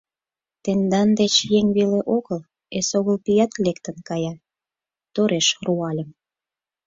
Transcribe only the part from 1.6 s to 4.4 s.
веле огыл, эсогыл пият лектын кая,—